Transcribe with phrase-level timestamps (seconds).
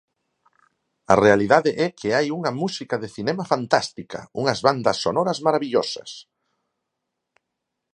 [1.13, 6.11] A realidade é que hai unha música de cinema fantástica, unhas bandas sonoras marabillosas.